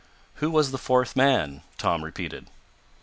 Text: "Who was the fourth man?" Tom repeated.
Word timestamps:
"Who 0.37 0.49
was 0.49 0.71
the 0.71 0.79
fourth 0.79 1.15
man?" 1.15 1.61
Tom 1.77 2.03
repeated. 2.03 2.47